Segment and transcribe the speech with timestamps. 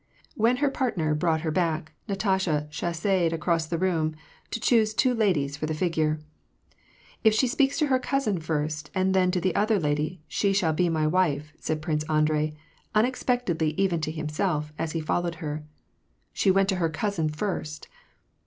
[0.33, 4.15] When her partner brought her back, Na tasha cheisseed across the room
[4.49, 6.19] to choose two ladies for the figure.''
[7.23, 10.73] If she speaks to her cousin first, and then to the other lady, she shall
[10.73, 12.55] be my wife!" said Prince Andrei,
[12.95, 15.65] unexpectedly even to himself, as he followed her.
[16.33, 17.87] She went to her cotisin first